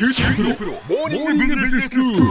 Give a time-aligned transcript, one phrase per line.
[0.00, 2.22] 九州大学モーニングビジネススクール。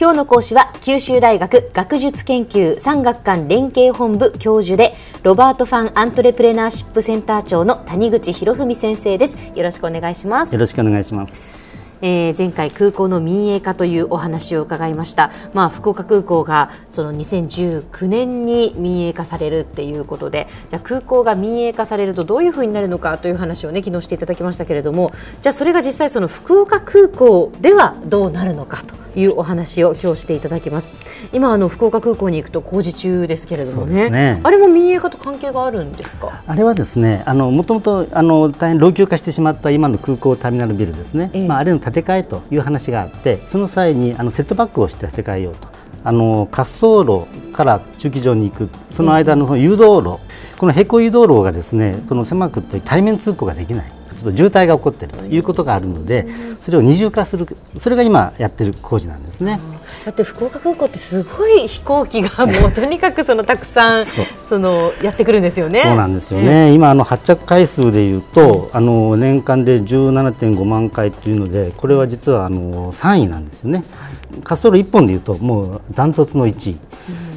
[0.00, 11.85] 今日の講師は九州大学学術研究産学官連携本部教授でロバート・ファン・アントレプレナーシップセンター長の谷口博文先生ですよろしくお願いしますよろしくお願いします。
[12.02, 25.12] えー前回空港の民営化というお話を伺いました、まあ、福岡空港がその2019年に民営化されるっていうことでじゃ空港が民営化されるとどういうふうになるのかという話をね昨日していただきましたけれども
[25.42, 29.05] じゃあそれが実際その福岡空港ではどうなるのかと。
[29.16, 30.90] いうお話を今日していただきます。
[31.32, 34.04] 今あの福岡空港に行くと工事中ですけれどもね。
[34.06, 34.40] すね。
[34.44, 36.42] あれも民営化と関係があるんですか？
[36.46, 41.30] あれはですね、あのもともとあの大変老朽化してしまった今の空港ターミナルビルですね。
[41.32, 41.48] ええ。
[41.48, 45.68] まああれの建て替えという話があって、その際にあのセットバックをして建て替えようと。
[46.04, 48.68] あの滑走路から駐機場に行く。
[48.92, 50.18] その間の誘導路、
[50.56, 53.86] この並行誘導路がですね、この狭くて対面通行ができない。
[54.16, 56.26] ちょっと渋滞が起こっているということがあるので、
[56.62, 57.46] それを二重化する、
[57.78, 59.60] それが今やってる工事なんですね。
[60.04, 64.04] だって福岡空港ってすごい飛行機が もうとにかくそのたくさん
[64.48, 65.80] そのやってくるんですよね。
[65.82, 73.84] そうなんですよね、今あの発着回数でいうと、あの年間で17.5万回というのでこれは実はあの3位なんですよね、
[74.30, 76.76] 滑走路1本でいうともうダントツの1位、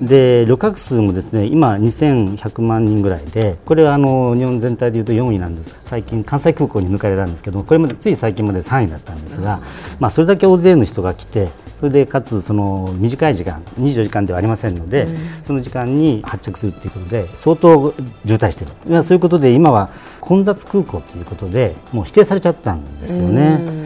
[0.00, 9.60] で旅客数もですね今2100万人ぐらいでこれはあの日本全体でいうと4位なんです最近関西空港に抜かれたんですけどこれまでつい最近まで3位だったんですが、
[9.98, 11.48] まあ、それだけ大勢の人が来て
[11.80, 15.08] それでかつその短い時間24時間ではありませんので、
[15.44, 17.94] その時間に発着するということで相当
[18.26, 19.88] 渋滞しているそういうことで今は
[20.20, 23.80] 混雑空港ということでもう指定されちゃったんですよね。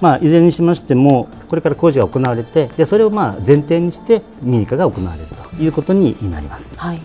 [0.00, 6.78] まあ、いずれにしましてもこれから工事が行われてでそれをまあ前提にして民家が行われるということになります。
[6.78, 7.00] はい。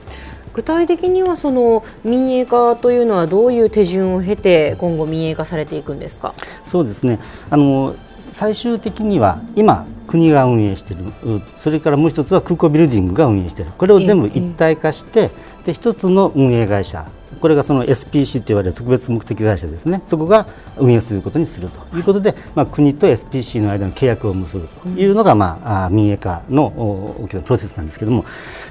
[0.53, 6.33] 具体的にはその民営化というのはどういう手順を経て今後民営化されていくんですか？
[6.63, 7.19] そうですね。
[7.49, 13.72] あの最終的には今国が運営しているうそれからもう一つは空港ビルディングが運営している。
[13.77, 15.31] これを全部一体化して
[15.66, 17.06] で一つの運営会社
[17.40, 20.01] これがその SPC と言われる特別目的会社ですね。
[20.06, 20.45] そこが
[20.78, 21.97] 運営することにすると。
[21.97, 28.25] いうことで、まあ、国と SPC の間の契約を結ぶというのが、まあ、あ民営化のお大きなプロセスなんですけども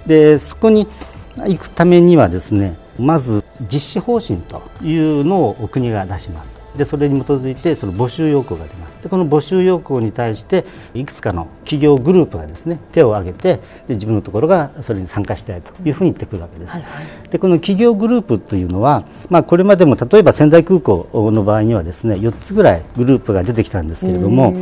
[0.06, 0.86] でそこに
[1.46, 6.60] 行くためにはですねまず実施方針というのを国が出します。
[6.76, 9.02] でそれに基づいてその募集要項が出ます。
[9.02, 10.64] でこの募集要項に対して
[10.94, 13.56] いくつかの企業グループがですね手を挙げて
[13.88, 16.76] で自分のところがそれに参加したいというふうに言ってくるわけです、
[17.30, 24.54] でこの企業グループというのは、まあ、これまでも例えば仙台空港の場合にはですね4つぐらいグループが出てきたんですけれども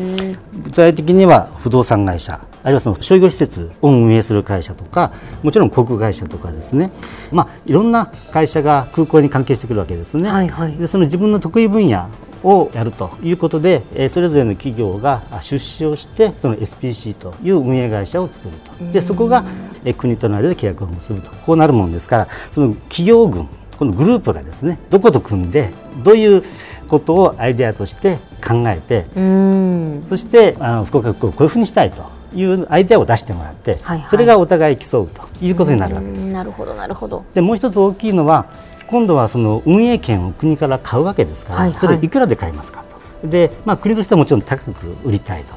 [0.62, 6.90] 具体的には不動産会社あるいはその商業施設を運営する会社とかもちろん航空会社とかですね、
[7.32, 10.28] まあ、いろんな会社が空港に関係してくるわけですね。
[10.28, 10.76] はいはい。
[10.76, 12.08] でその自分の得意分野
[12.44, 18.92] をやるということで、えーそれぞれの企業があ出資をしてその SPC という運営会社を作ると。
[18.92, 19.44] でそこが、
[19.84, 21.30] えー国との間で契約を結ぶと。
[21.44, 23.48] こうなるものですからその企業群
[23.78, 25.70] このグループがですねどこと組んで
[26.04, 26.42] どういう
[26.88, 30.04] ことをアイデアとして考えてうん。
[30.08, 34.08] そしてあの福岡空港をこういうふうにしたいというアイデアを出してもらって、はいはい。
[34.08, 36.20] それがお互い競うということになるわけです。
[36.30, 37.24] なるほどなるほど。
[37.34, 38.46] でもう一つ大きいのは
[38.86, 41.78] 今度はその運営権を国から買うわけですから、はいはい。
[41.78, 42.84] それいくらで買いますか
[43.22, 43.28] と。
[43.28, 45.54] で、まあ、国としてはもちろん高く売りたいと。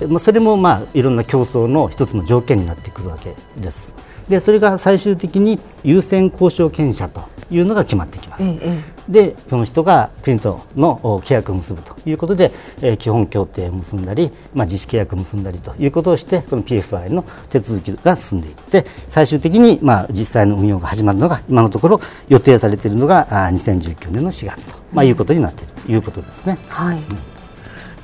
[0.00, 3.92] でまあ、それもまあいろんな競争の一つの条件になってくるわけです
[4.28, 26.58] でそれが最終的に優先交渉権者というのが決まってきます、ええでその人が国とのお契約を結ぶということで、えー基本協定を結んだり、まあ、実施契約を結んだりということをしてこの PFI の手続きが進んでいって最終的に、まあ、実際の運用が始まるのが今のところ予定されているのがあー2019年の4月と、まあ、いうことになっているということですね。
[26.68, 27.33] はい。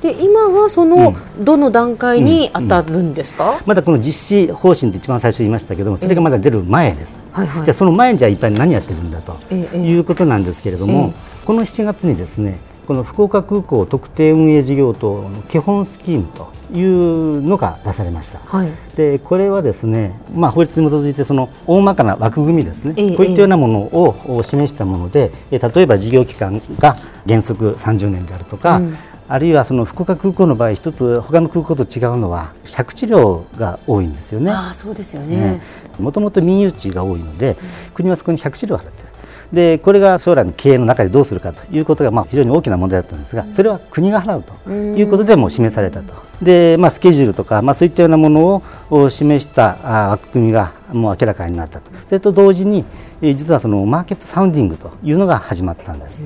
[0.01, 3.61] で今はその、どの段階に当たるんですか？
[3.65, 7.65] まだこの実施方針って一番最初に言いましたけどもそれがまだ出る前です、はいはい。
[7.65, 11.13] じゃあその前にじゃあ一体何やってるんだとええいうことなんですけれども、
[11.45, 18.39] この7月にですねこの福岡空港特定運営事業等の基本スキームというのが出されました。
[18.39, 18.71] はい。
[18.95, 26.97] でこれはですね、まあ、法律に基づいてその大まかな枠組みですね、ええこういったようなものを示したもので、え例えば事業期間が
[27.27, 28.97] 原則30年であるとか、うん
[29.31, 34.51] あるいはその福岡空港の場合一つ他の空港と違うのは借地料が多いんですよね。
[34.51, 35.61] ああそうですよね。
[35.97, 37.55] もともと民有地が多いので、
[37.93, 39.11] 国はそこに借地料を払っている。
[39.53, 46.13] でこれが将来の経営の中でどうするかということがまあ非常に大きな問題だったんですが、それは国が払うということでもう示されたと。
[46.41, 51.91] で、まあ、スケジュールとか、まあ、そういったようなものを示したあ枠組みがもう明らかになったと。
[52.07, 52.83] それと同時に、
[53.21, 56.25] えー実はそのマーケットサウンディングというのが始まったんです。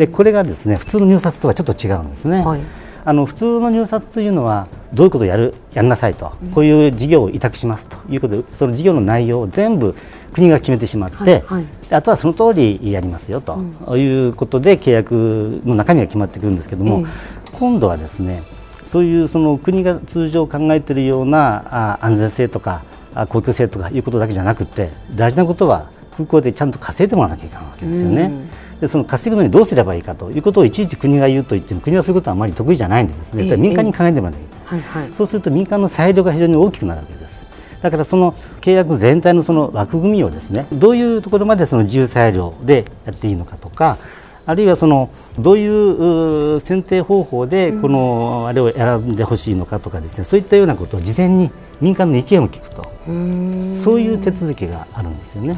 [0.00, 2.42] でこれがですね普通の入札とはちょっと違うんですね。
[2.42, 2.60] はい。
[3.04, 9.94] あの普通の入札というのはどういうことをやるやんなさいと、こういう事業を委託しますということでその事業の内容を全部
[10.32, 17.04] 国が決めてしまって、はいはい、あとはその通りやりますよということで契約の中身が決まってくるんですけども、
[17.52, 18.42] 今度はですね
[18.84, 22.84] そういうその国が通常考えているような安全性とか
[23.28, 28.49] 公共性とかいうことだけじゃなくて大事なことは空港でちゃんと稼いでもらわなきゃいけないわけですよね。
[28.80, 37.40] でその稼ぐのにどうすればいいかということをいちいち国が言うと言っても国はそういうことはあまり得意じゃないんでですね、それは民間に考えてもらわなきゃいけない、はいはい、そうすると民間の裁量が非常に大きくなるわけです。
[37.82, 43.96] だからその契約全体のその枠組みをですねどういうところまでその自由裁量でやっていいのかとか
[44.44, 51.50] あるいはそのどういう選定方法でこのあれを選んでほしいのかとかですねそういったようなことを事前に
[51.80, 55.56] 民間の意見を聞くとそういう手続きがあるんですよね。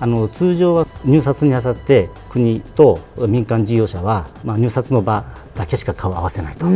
[0.00, 5.24] あの通常は入札にあたって国と民間事業者は、まあ、入札の場
[5.54, 6.66] だけしか顔を合わせないと。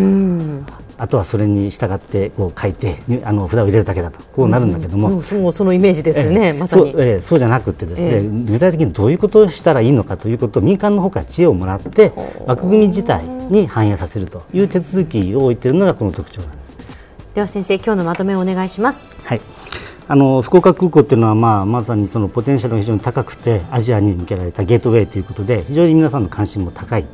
[1.00, 4.20] あとはそれに従ってこう書いてあの札を入れるだけだと。
[4.32, 6.90] こうなるんだけども、ううそのイメージですよね、まさに。
[6.90, 12.12] そう,、えそうじゃなくてですね、えー、具体的にどういうことをしたらいいのかということを民間の方から知恵をもらって
[12.46, 16.67] 枠組み自体に反映させるという手続きを置いているのがこの特徴なんです。
[17.38, 19.06] では先生今日のまとめをお願いします。
[19.22, 19.40] はい。
[20.08, 27.06] あの福岡空港っていうのは、まあ、まさにそのポテンシャルが非常に高くてアジアに向けられたゲートウェイということで非常に皆さんの関心も高い。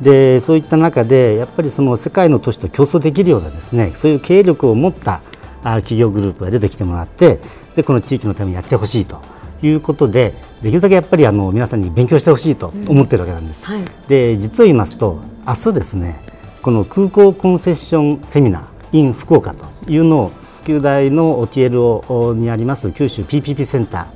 [0.00, 5.20] でそういった中でやっぱりその世界の都市と競争できるようなですねそういう経営力を持った
[5.62, 7.38] 企業グループが出てきてもらって
[7.76, 9.20] でこの地域のためにやってほしいと。
[9.64, 13.64] いうことでできるだけやっぱりあの皆さんに勉強してほしいと思ってるわけなんです。
[13.64, 13.74] うん。
[13.76, 16.20] はい、で実を言いますと明日ですね
[16.62, 20.32] この空港コンセッションセミナー in 福岡というのを
[20.64, 24.06] 九大の TLO にあります九州 PPP センタ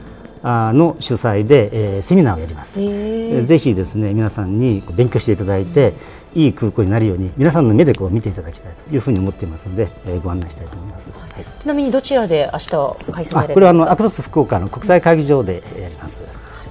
[0.43, 2.75] ーの主催で、えー、セミナーをやります、
[3.47, 5.95] ぜひですね皆さんに勉強していただいて、
[6.37, 16.21] いい空港になるように皆さんの目でこう見ていただきたいというふうに思っていますので、えー、ご案内したいと思います、はい、ちなみにどちらで明日開催されこれはあのアクロス福岡の国際会議場でやります、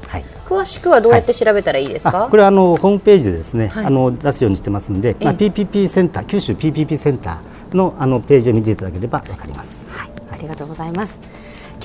[0.08, 9.88] はい、詳しくはどうやって調べたらいいですか、はい、これはあのホームページでですね、はい、あの出すようにしてますんで、まあ、PPP センター九州 PPP センターのあのページを見ていただければわかります。
[9.90, 11.20] はい、ありがとうございます。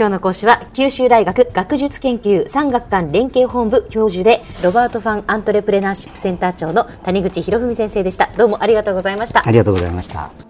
[0.01, 10.50] 今日の講師は九州大学学術研究産学官連携本部教授でロバート・ファン・アントレプレナーシップセンター長の谷口博文先生でしたどうもありがとうございましたありがとうございました